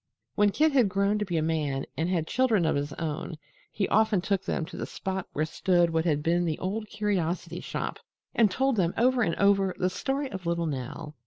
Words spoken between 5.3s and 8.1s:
where stood what had been The Old Curiosity Shop